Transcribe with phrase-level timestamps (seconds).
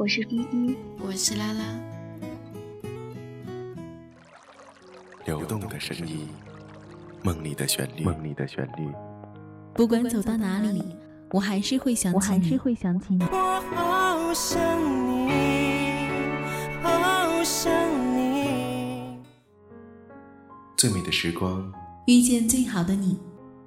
[0.00, 1.62] 我是依依，我是拉拉。
[5.26, 6.26] 流动的声音，
[7.22, 8.90] 梦里的旋律，梦里的旋律。
[9.74, 10.82] 不管走到哪里，
[11.32, 13.22] 我还是会想起你，我还是会想起你。
[13.24, 14.58] 我好想
[15.06, 15.28] 你，
[16.82, 17.70] 好想
[18.16, 19.18] 你。
[20.78, 21.70] 最美的时光，
[22.06, 23.18] 遇见最好的你。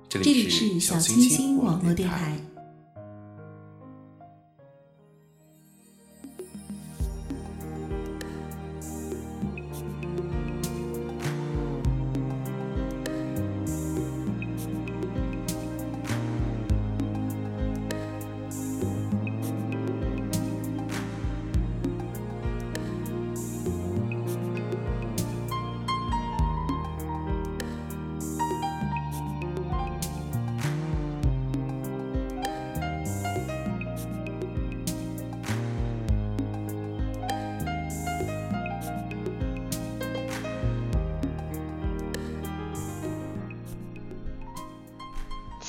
[0.09, 2.35] 这里是小清新网络电台。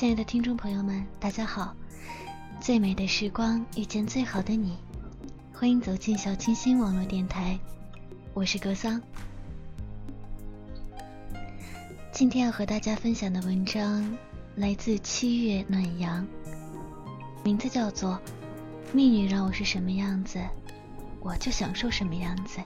[0.05, 1.74] 亲爱的听众朋友们，大家好！
[2.60, 4.77] 最美的时光遇见最好的你，
[5.50, 7.58] 欢迎走进小清新网络电台，
[8.34, 9.00] 我是格桑。
[12.12, 14.14] 今天要和大家分享的文章
[14.56, 16.27] 来自七月暖阳，
[17.42, 18.20] 名字叫做
[18.94, 20.38] 《命运让我是什么样子，
[21.20, 22.60] 我就享受什么样子》。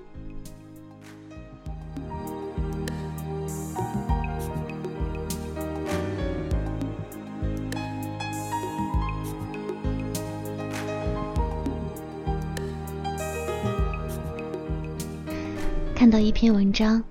[16.08, 17.04] 看到一篇文章，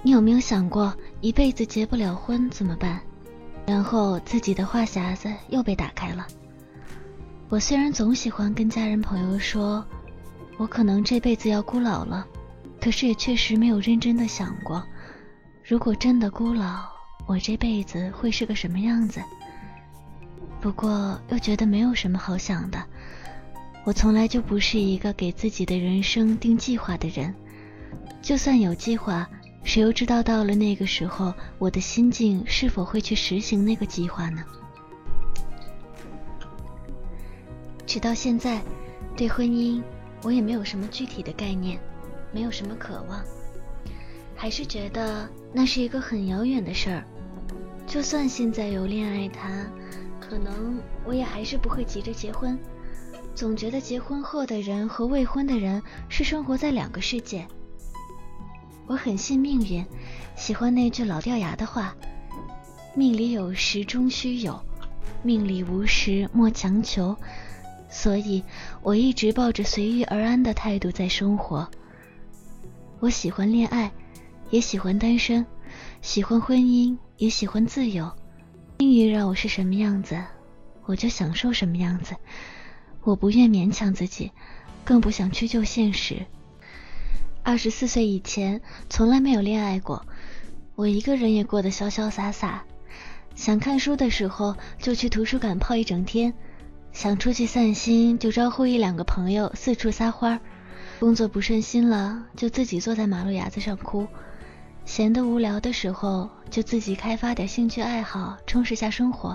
[0.00, 2.98] 你有没有想过一辈子结不了婚怎么办？
[3.66, 6.26] 然后自己的话匣子又被打开了。
[7.50, 9.84] 我虽然总喜欢跟家人朋友说，
[10.56, 12.26] 我可能这辈子要孤老了，
[12.80, 14.82] 可是也确实没有认真的想过，
[15.62, 16.86] 如果真的孤老，
[17.26, 19.20] 我这辈子会是个什么样子？
[20.58, 22.82] 不过又觉得没有什么好想的，
[23.84, 27.34] 我从来就不是一个给自己的人生定计划的人。
[28.20, 29.28] 就算有计划，
[29.64, 34.44] 谁又知道到了那个时候，我的心境是否会去实行那个计划呢？
[37.86, 38.62] 直到现在，
[39.16, 39.82] 对婚姻
[40.22, 41.80] 我也没有什么具体的概念，
[42.32, 43.24] 没有什么渴望，
[44.36, 47.04] 还是觉得那是一个很遥远的事儿。
[47.86, 49.72] 就算现在有恋爱谈，
[50.20, 52.58] 可能我也还是不会急着结婚，
[53.34, 57.48] 总觉得结婚后的人和未婚的人是生活在两个世界。
[58.88, 59.84] 我很信命运，
[60.34, 61.94] 喜欢那句老掉牙的话
[62.96, 64.58] ：“命里有时终须有，
[65.22, 67.14] 命里无时莫强求。”
[67.90, 68.42] 所以，
[68.82, 71.70] 我一直抱着随遇而安的态度在生活。
[72.98, 73.92] 我喜欢恋爱，
[74.48, 75.44] 也喜欢单身，
[76.00, 78.10] 喜欢婚姻，也喜欢自由。
[78.78, 80.18] 命运让我是什么样子，
[80.86, 82.16] 我就享受什么样子。
[83.02, 84.32] 我不愿勉强自己，
[84.82, 86.24] 更不想屈就现实。
[87.48, 88.60] 二十四岁以前，
[88.90, 90.04] 从来没有恋爱过。
[90.74, 92.62] 我一个人也过得潇潇洒洒。
[93.34, 96.30] 想看书的时候，就去图书馆泡一整天；
[96.92, 100.40] 想出去散心，就招呼一两个朋友四处撒欢儿。
[101.00, 104.06] 工作不顺心了，就自己坐在马路牙子上哭。
[104.84, 109.34] 闲得无聊的时候，就自己开发点兴趣爱好，充实下生活。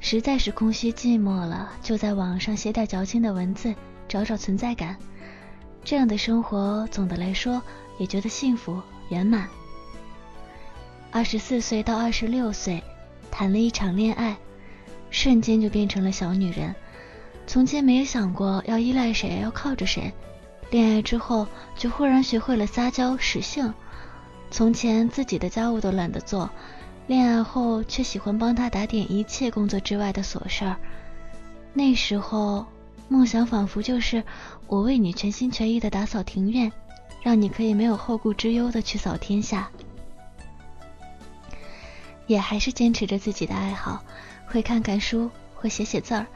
[0.00, 3.72] 实在是空虚寂寞了，就在网上写点矫情的文字，
[4.08, 4.96] 找找存在感。
[5.84, 7.62] 这样的生活，总的来说
[7.98, 9.48] 也觉得幸福圆满。
[11.10, 12.82] 二十四岁到二十六岁，
[13.30, 14.36] 谈了一场恋爱，
[15.10, 16.74] 瞬间就变成了小女人。
[17.46, 20.12] 从前没有想过要依赖谁，要靠着谁。
[20.70, 23.72] 恋爱之后，就忽然学会了撒娇使性。
[24.50, 26.50] 从前自己的家务都懒得做，
[27.06, 30.76] 恋爱后却喜欢帮他打点一切工作之外的琐事儿。
[31.72, 32.66] 那时候。
[33.08, 34.22] 梦想仿佛就是
[34.66, 36.70] 我为你全心全意的打扫庭院，
[37.22, 39.68] 让你可以没有后顾之忧的去扫天下。
[42.26, 44.04] 也还是坚持着自己的爱好，
[44.46, 46.26] 会看看书，会写写字儿，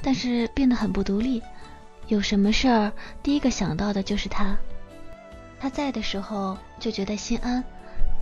[0.00, 1.42] 但是变得很不独立。
[2.06, 2.90] 有什么事儿，
[3.22, 4.56] 第一个想到的就是他。
[5.60, 7.62] 他在的时候就觉得心安，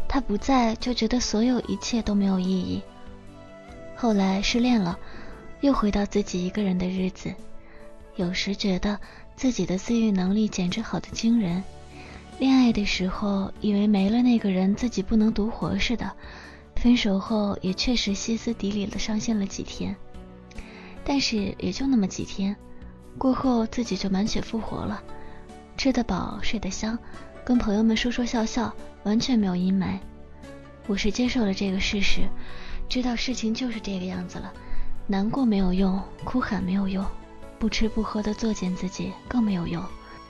[0.09, 2.83] 他不在就觉得所有一切都没有意义。
[3.95, 4.99] 后来失恋了，
[5.61, 7.33] 又回到自己一个人的日子，
[8.17, 8.99] 有时觉得
[9.37, 11.63] 自己的自愈能力简直好的惊人。
[12.39, 16.11] 恋爱的时候以为没了那个人自己不能独活似的，
[16.75, 19.95] 分手后也确实歇斯底里的伤心了几天，
[21.05, 22.57] 但是也就那么几天。
[23.19, 25.03] 过后自己就满血复活了，
[25.79, 26.99] 吃得饱，睡得香，
[27.45, 28.75] 跟朋友们说说笑笑，
[29.05, 29.99] 完全没有阴霾。
[30.87, 32.29] 我是接受了这个事实，
[32.89, 34.53] 知道事情就是这个样子了。
[35.07, 37.03] 难过没有用，哭喊没有用，
[37.59, 39.83] 不吃不喝的作践自己更没有用。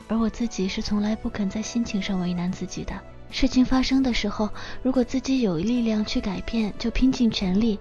[0.08, 2.94] 而我自己是从来不肯在心情上为难自己的。
[3.30, 4.48] 事情发生的时候，
[4.82, 7.76] 如果自己有力量去改变，就拼尽全力；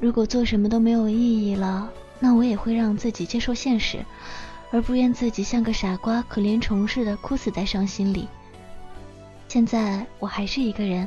[0.00, 1.90] 如果做什么都没有意义了，
[2.20, 4.04] 那我也会让自己接受现实。
[4.70, 8.26] 而不愿自己像个傻瓜、可怜虫似的哭死在伤心里。
[9.46, 11.06] 现在我还是一个人，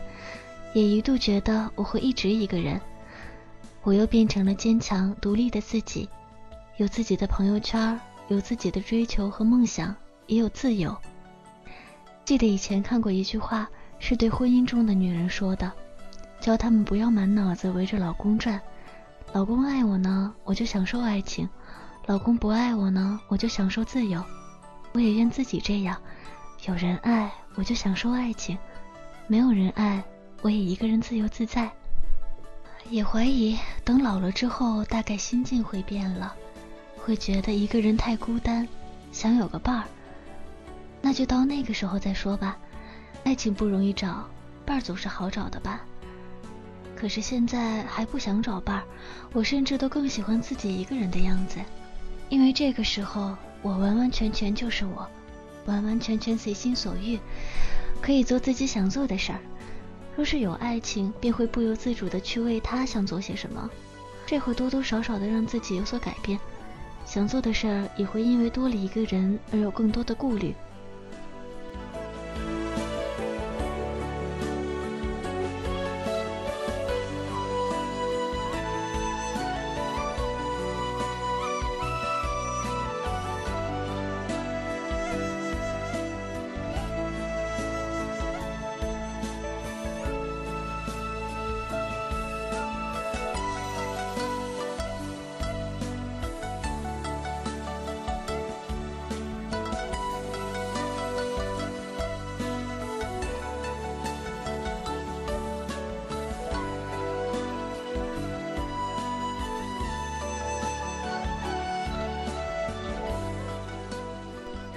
[0.73, 2.79] 也一度觉得我会一直一个人。
[3.81, 6.07] 我又变成了坚强、独立的自己，
[6.77, 9.95] 有自己的朋友圈，有自己的追求和梦想，
[10.27, 10.93] 也有自由。
[12.25, 15.71] 记得以前看过一句话，是对婚姻中的女人说的，
[16.41, 18.59] 教她们不要满脑子围着老公转。
[19.31, 21.47] 老公爱我呢，我就享受爱情。
[22.07, 24.21] 老公不爱我呢，我就享受自由。
[24.91, 25.97] 我也愿自己这样，
[26.67, 28.57] 有人爱我就享受爱情，
[29.27, 30.03] 没有人爱
[30.41, 31.71] 我也一个人自由自在。
[32.89, 36.35] 也怀疑等老了之后，大概心境会变了，
[37.05, 38.67] 会觉得一个人太孤单，
[39.11, 39.83] 想有个伴儿。
[41.03, 42.57] 那就到那个时候再说吧。
[43.23, 44.27] 爱情不容易找，
[44.65, 45.81] 伴儿总是好找的吧。
[46.95, 48.83] 可是现在还不想找伴儿，
[49.33, 51.59] 我甚至都更喜欢自己一个人的样子。
[52.27, 55.07] 因为这个时候，我完完全全就是我，
[55.67, 57.19] 完完全全随心所欲，
[58.01, 59.39] 可以做自己想做的事儿。
[60.15, 63.69] 若是有爱情，便会不由自主的去为他想做些什么，
[64.25, 66.39] 这会多多少少的让自己有所改变，
[67.05, 70.53] 想做的事儿也会因为多了一个人而有更多的顾虑。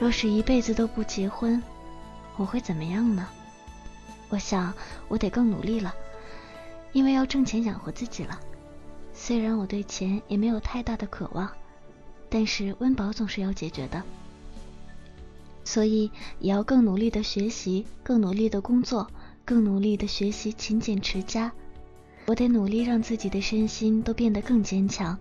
[0.00, 1.60] 若是一辈子都不结婚，
[2.36, 3.26] 我会怎么样呢？
[4.28, 4.72] 我想
[5.08, 5.94] 我得更努力了，
[6.92, 8.38] 因为要挣钱养活自己了。
[9.12, 11.50] 虽然我对钱也没有太大的渴望，
[12.28, 14.00] 但是温饱总是要解决的，
[15.64, 19.10] 所以也要更努力的学习，更努力的工作，
[19.44, 21.50] 更努力的学习勤俭持家。
[22.26, 25.18] 我得努力让自己的身心都变得更坚强，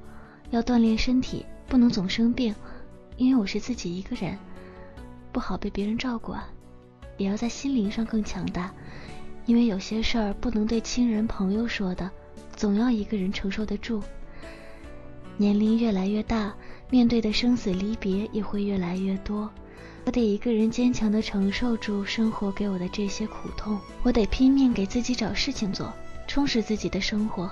[0.52, 2.54] 要锻炼身体，不能总生病，
[3.16, 4.38] 因为我是自己一个人。
[5.38, 6.50] 不好被别人照顾啊，
[7.18, 8.74] 也要在心灵上更强大，
[9.46, 12.10] 因为有些事儿不能对亲人朋友说的，
[12.56, 14.02] 总要一个人承受得住。
[15.38, 16.56] 年龄越来越大，
[16.90, 19.48] 面对的生死离别也会越来越多，
[20.06, 25.94] 我得一个人坚强的承受住生活给我的这些苦痛，我得拼命给自己找事情做，
[26.26, 27.48] 充实自己的生活，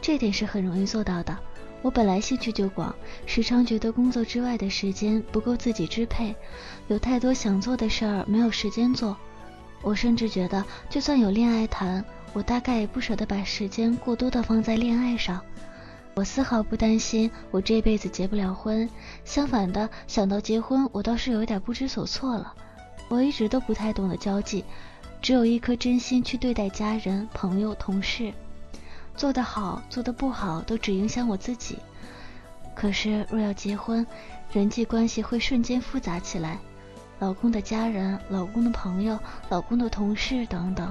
[0.00, 1.38] 这点是很容易做到的。
[1.82, 2.94] 我本来兴趣就广，
[3.24, 6.34] 时常觉得工作之外的时间不够自己支配，
[6.88, 9.16] 有太多想做的事儿没有时间做。
[9.82, 15.40] 我甚至觉得，就算有恋爱谈，我大概也不舍得把时间过多的放在恋爱上。
[16.14, 18.86] 我丝毫不担心我这辈子结不了婚，
[19.24, 22.52] 相反的，想到结婚，我倒是有点不知所措了。
[23.08, 24.64] 我一直都不太懂得交际，
[25.22, 28.34] 只有一颗真心去对待家人、朋友、同事。
[29.20, 31.78] 做得好，做得不好，都只影响我自己。
[32.74, 34.06] 可是若要结婚，
[34.50, 36.58] 人际关系会瞬间复杂起来，
[37.18, 39.18] 老公的家人、老公的朋友、
[39.50, 40.90] 老公的同事等等，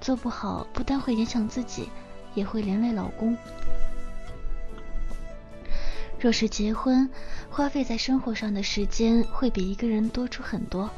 [0.00, 1.88] 做不好不但会影响自己，
[2.34, 3.38] 也会连累老公。
[6.18, 7.08] 若是结婚，
[7.48, 10.90] 花费在生活上的时间会比一个人多出很多，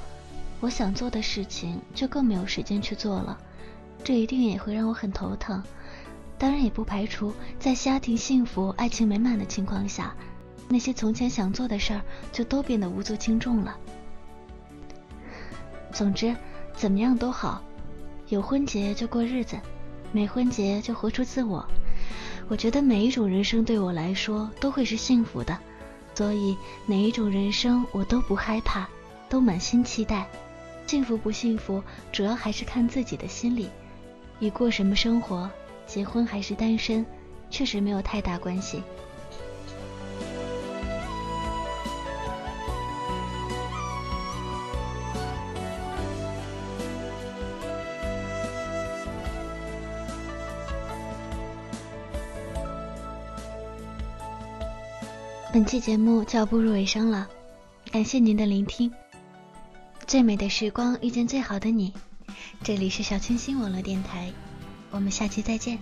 [0.61, 3.39] 我想做的事情就更没有时间去做了，
[4.03, 5.63] 这一定也会让我很头疼。
[6.39, 10.15] 当然也不排除在家庭幸福、爱情美满的情况下，
[10.69, 12.01] 那些从前想做的事儿
[12.33, 13.77] 就都变得无足轻重了。
[15.93, 16.37] 总之，
[16.75, 17.61] 怎么样都好，
[18.29, 19.59] 有婚结就过日子，
[20.13, 21.67] 没婚结就活出自我。
[22.49, 25.59] 我觉得每一种人生对我来说都会是幸福的，
[26.15, 28.89] 所以哪一种人生我都不害怕，
[29.29, 30.27] 都满心期待。
[30.87, 33.69] 幸福不幸福，主要还是看自己的心理。
[34.39, 35.51] 你过什么生活，
[35.89, 37.05] 结婚还是单身，
[37.51, 38.83] 确实没有太大关系。
[55.51, 57.27] 本期节目就要步入尾声了，
[57.91, 58.93] 感谢您的聆听。
[60.07, 61.93] 最美的时光遇见最好的你，
[62.63, 64.31] 这里是小清新网络电台，
[64.91, 65.79] 我们下期再见。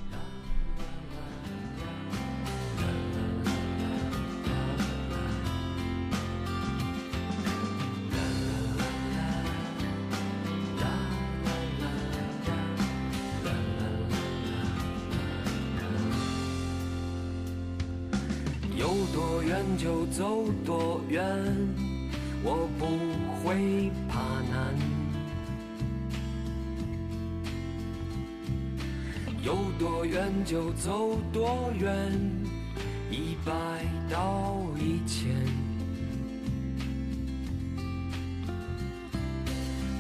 [18.77, 21.25] 有多远就走多远，
[22.45, 22.87] 我不
[23.43, 24.21] 会怕
[24.51, 24.96] 难。
[30.07, 31.93] 远就走多远，
[33.11, 33.53] 一百
[34.11, 35.35] 到一千。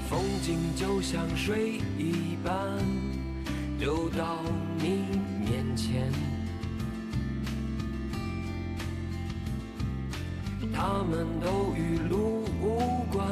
[0.08, 2.54] 风景就像水一般，
[3.78, 4.38] 流到
[4.78, 5.04] 你
[5.40, 6.10] 面前。
[10.72, 13.26] 他们都与路无关，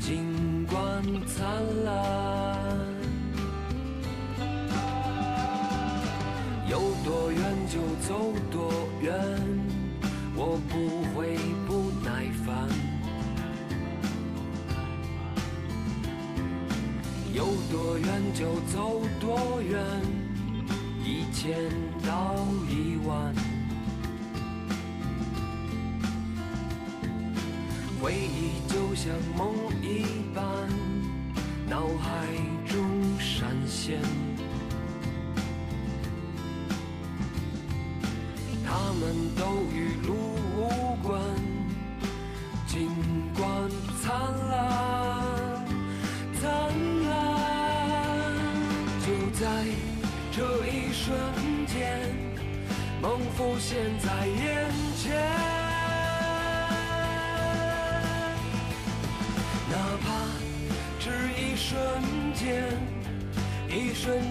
[0.00, 2.99] 尽管灿烂。
[7.10, 8.70] 多远就走多
[9.02, 9.12] 远，
[10.36, 11.36] 我不会
[11.66, 12.68] 不耐烦。
[17.34, 19.84] 有多远就走多远，
[21.04, 21.68] 一千
[22.06, 22.36] 到
[22.68, 23.34] 一万。
[28.00, 29.52] 回忆就像梦
[29.82, 30.44] 一般，
[31.68, 32.28] 脑海
[32.68, 32.78] 中
[33.18, 33.98] 闪现。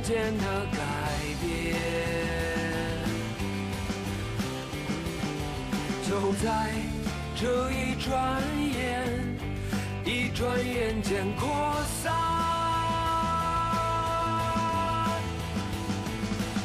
[0.09, 0.79] 间的改
[1.39, 1.77] 变，
[6.09, 6.73] 就在
[7.35, 8.41] 这一转
[8.73, 9.05] 眼，
[10.03, 12.11] 一转眼间扩散。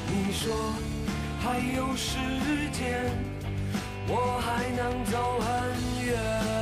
[0.08, 0.72] 你说
[1.42, 2.16] 还有时
[2.72, 3.12] 间，
[4.08, 5.46] 我还能走很
[6.06, 6.53] 远。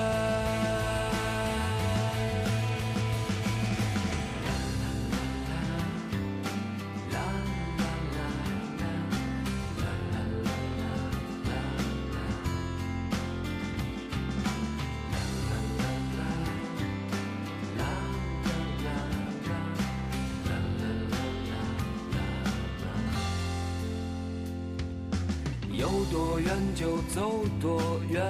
[26.13, 28.23] 多远就走多远，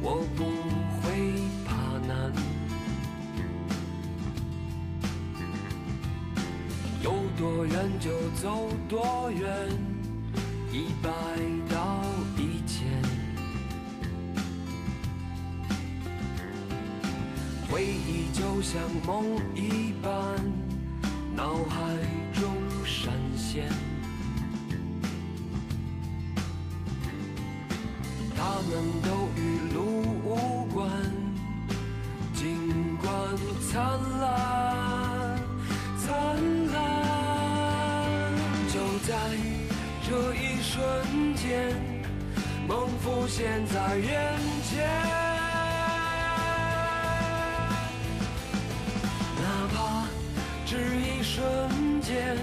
[0.00, 0.44] 我不
[1.02, 1.34] 会
[1.66, 2.32] 怕难。
[7.02, 8.10] 有多远就
[8.40, 9.68] 走多远，
[10.70, 11.10] 一百
[11.68, 12.04] 到
[12.36, 12.86] 一千。
[17.68, 19.24] 回忆就像梦
[19.56, 20.12] 一般，
[21.34, 21.96] 脑海
[22.32, 22.44] 中
[22.84, 23.64] 闪现。
[28.60, 29.08] 我们都
[29.40, 29.40] 与
[29.72, 29.80] 路
[30.22, 30.28] 无
[30.66, 30.86] 关，
[32.34, 33.08] 尽管
[33.72, 33.80] 灿
[34.20, 35.40] 烂，
[35.96, 36.04] 灿
[36.70, 36.76] 烂。
[38.68, 38.74] 就
[39.08, 39.16] 在
[40.06, 40.76] 这一瞬
[41.36, 41.74] 间，
[42.68, 44.38] 梦浮现在眼
[44.68, 44.86] 前。
[49.40, 50.04] 哪怕
[50.66, 51.40] 只一瞬
[52.02, 52.36] 间，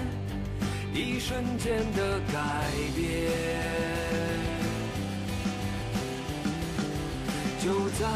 [0.92, 4.27] 一瞬间的改变。
[7.68, 8.06] 就在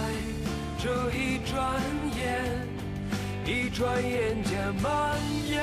[0.78, 1.78] 这一转
[2.16, 2.66] 眼，
[3.44, 5.14] 一转眼间蔓
[5.46, 5.62] 延。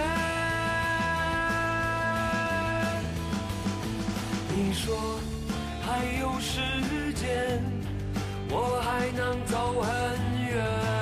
[4.56, 5.20] 你说
[5.82, 6.62] 还有时
[7.16, 7.64] 间，
[8.52, 9.90] 我还能走很
[10.46, 10.99] 远。